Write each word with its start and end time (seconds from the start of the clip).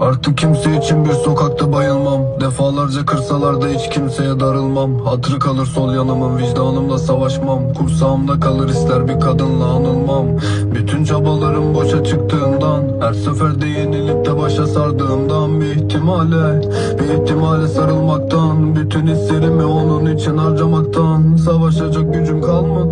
Artık 0.00 0.38
kimse 0.38 0.78
için 0.78 1.04
bir 1.04 1.12
sokakta 1.12 1.72
bayılmam. 1.72 2.20
Defalarca 2.40 3.06
kırsalar 3.06 3.62
da 3.62 3.66
hiç 3.66 3.90
kimseye 3.90 4.40
darılmam. 4.40 4.98
Hatırı 4.98 5.38
kalır 5.38 5.66
sol 5.66 5.94
yanımın 5.94 6.38
vicdanımla 6.38 6.98
savaşmam. 6.98 7.72
Kursağımda 7.74 8.40
kalır 8.40 8.68
ister 8.68 9.08
bir 9.08 9.20
kadınla 9.20 9.64
anılmam. 9.64 10.26
Bütün 10.74 11.04
çabalarım 11.04 11.74
boşa 11.74 12.04
çıktığından 12.04 12.82
Her 13.00 13.12
seferde 13.12 13.66
yenilip 13.66 14.26
de 14.26 14.38
başa 14.38 14.66
sardığımdan 14.66 15.60
Bir 15.60 15.66
ihtimale, 15.66 16.62
bir 16.98 17.22
ihtimale 17.22 17.68
sarılmaktan 17.68 18.76
Bütün 18.76 19.06
hislerimi 19.06 19.64
onun 19.64 20.16
için 20.16 20.36
harcamaktan 20.36 21.36
Savaşacak 21.36 22.14
gücüm 22.14 22.42
kalmadı 22.42 22.87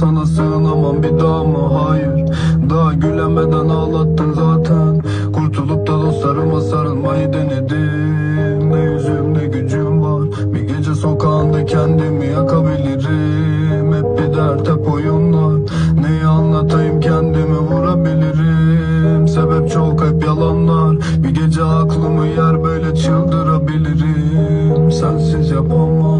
Sana 0.00 0.26
sığınamam 0.26 1.02
bir 1.02 1.18
daha 1.18 1.44
mı? 1.44 1.58
Hayır. 1.72 2.24
Daha 2.70 2.92
gülemeden 2.92 3.68
ağlattın 3.68 4.32
zaten. 4.32 5.02
Kurtulup 5.32 5.86
da 5.86 5.92
dostlarıma 5.92 6.60
sarılmayı 6.60 7.32
denedim. 7.32 8.72
Ne 8.72 8.80
yüzüm 8.80 9.34
ne 9.34 9.46
gücüm 9.46 10.02
var. 10.02 10.22
Bir 10.54 10.60
gece 10.60 10.94
sokağında 10.94 11.64
kendimi 11.64 12.26
yakabilirim. 12.26 13.92
Hep 13.92 14.18
bir 14.18 14.36
dert 14.36 14.68
hep 14.68 14.92
oyunlar. 14.94 15.60
Neyi 16.02 16.24
anlatayım 16.24 17.00
kendimi 17.00 17.58
vurabilirim. 17.58 19.28
Sebep 19.28 19.70
çok 19.70 20.04
hep 20.04 20.24
yalanlar. 20.24 20.96
Bir 21.22 21.30
gece 21.30 21.62
aklımı 21.62 22.26
yer 22.26 22.64
böyle 22.64 22.94
çıldırabilirim. 22.94 24.92
Sensiz 24.92 25.50
yapamam 25.50 26.15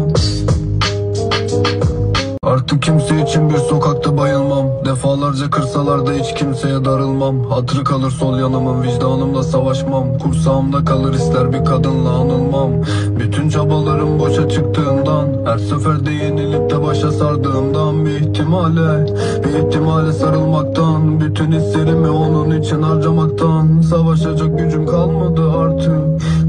Artık 2.67 2.83
kimse 2.83 3.21
için 3.21 3.49
bir 3.49 3.57
sokakta 3.57 4.17
bayılmam. 4.17 4.65
Defalarca 4.85 5.49
kırsalar 5.49 6.07
da 6.07 6.11
hiç 6.11 6.33
kimseye 6.33 6.85
darılmam. 6.85 7.43
Hatırı 7.49 7.83
kalır 7.83 8.11
sol 8.11 8.39
yanımın 8.39 8.83
vicdanımla 8.83 9.43
savaşmam. 9.43 10.17
Kursağımda 10.17 10.85
kalır 10.85 11.13
ister 11.13 11.53
bir 11.53 11.65
kadınla 11.65 12.09
anılmam. 12.09 12.71
Bütün 13.19 13.49
çabalarım 13.49 14.19
boşa 14.19 14.49
çıktığından 14.49 15.27
Her 15.45 15.57
seferde 15.57 16.11
yenilip 16.11 16.69
de 16.69 16.83
başa 16.83 17.11
sardığımdan 17.11 18.05
Bir 18.05 18.19
ihtimale, 18.19 19.05
bir 19.43 19.67
ihtimale 19.67 20.13
sarılmaktan 20.13 21.19
Bütün 21.19 21.51
hislerimi 21.51 22.09
onun 22.09 22.61
için 22.61 22.81
harcamaktan. 22.81 23.81
Savaşacak 23.81 24.59
gücüm 24.59 24.85
kalmadı 24.85 25.51
artık. 25.51 26.01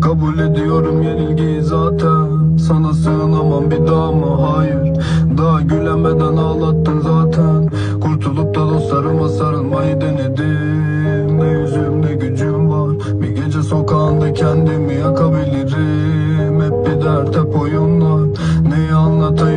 Kabul 0.02 0.38
ediyorum 0.38 1.02
yenilgiyi 1.02 1.62
zaten. 1.62 2.56
Sana 2.68 2.92
sığınamam 2.92 3.70
bir 3.70 3.86
daha 3.86 4.12
mı? 4.12 4.46
Hayır 4.46 4.97
istemeden 5.98 6.36
ağlattın 6.36 7.00
zaten. 7.00 7.70
Kurtulup 8.00 8.54
da 8.54 8.60
dostlarıma 8.70 9.28
sarılmayı 9.28 10.00
denedim. 10.00 11.40
Ne 11.40 11.48
yüzüm 11.48 12.02
ne 12.02 12.14
gücüm 12.14 12.70
var. 12.70 12.90
Bir 13.22 13.28
gece 13.28 13.62
sokağında 13.62 14.32
kendimi 14.32 14.94
yakabilirim. 14.94 16.60
Hep 16.60 16.86
bir 16.86 17.04
dert 17.04 17.36
hep 17.36 17.60
oyunlar. 17.60 18.28
Neyi 18.68 18.92
anlatayım? 18.92 19.47